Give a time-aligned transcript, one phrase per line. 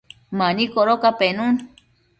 [0.37, 1.55] mani codoca penun